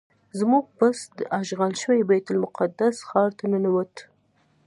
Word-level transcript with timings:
زموږ 0.39 0.65
بس 0.77 0.99
د 1.17 1.19
اشغال 1.41 1.73
شوي 1.81 2.01
بیت 2.09 2.27
المقدس 2.31 2.95
ښار 3.07 3.29
ته 3.37 3.43
ننوت. 3.51 3.93